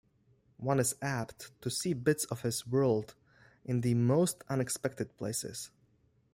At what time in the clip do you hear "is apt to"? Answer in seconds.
0.79-1.69